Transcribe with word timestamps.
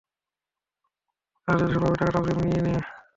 আর 1.47 1.55
যদি 1.59 1.71
সম্ভব 1.73 1.89
হয়, 1.89 1.99
টাকাটা 1.99 2.17
অগ্রিম 2.19 2.39
নিয়ে 2.43 2.61
নে। 2.65 2.73